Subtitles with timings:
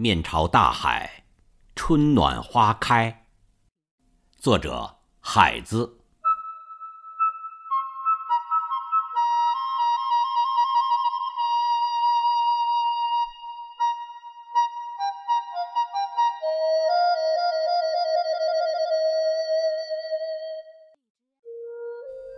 [0.00, 1.24] 面朝大海，
[1.74, 3.26] 春暖花开。
[4.38, 5.98] 作者：海子。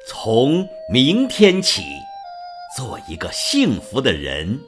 [0.08, 1.82] 从明天起，
[2.74, 4.58] 做一个幸福的人，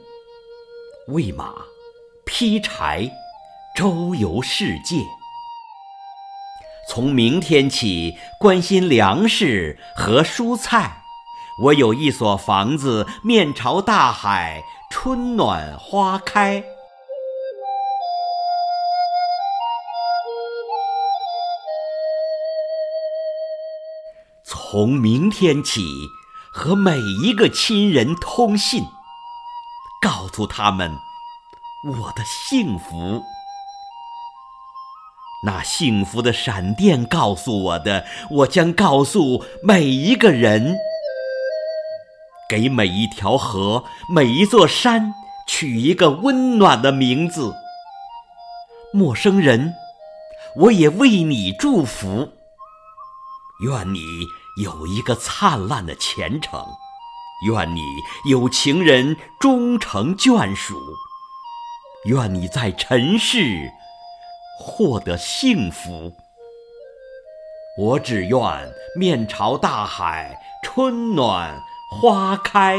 [1.07, 1.72] 喂马。
[2.35, 3.11] 劈柴，
[3.75, 5.05] 周游世界。
[6.89, 11.03] 从明天起，关心粮食和蔬菜。
[11.61, 16.63] 我有一所房子，面朝大海，春暖花开。
[24.43, 25.85] 从明天起，
[26.51, 28.85] 和每一个亲人通信，
[30.01, 30.97] 告诉他们。
[31.85, 33.21] 我的幸福，
[35.45, 40.77] 那幸福的闪电告诉我的，我将告诉每一个人，
[42.47, 45.13] 给每一条河、每一座山
[45.45, 47.53] 取一个温暖的名字。
[48.93, 49.73] 陌生人，
[50.55, 52.31] 我也为你祝福，
[53.59, 53.99] 愿你
[54.63, 56.65] 有一个灿烂的前程，
[57.45, 57.81] 愿你
[58.29, 60.79] 有情人终成眷属。
[62.05, 63.71] 愿你在尘世
[64.59, 66.13] 获得幸福。
[67.79, 68.39] 我只愿
[68.99, 71.57] 面朝大海，春暖
[71.89, 72.77] 花开。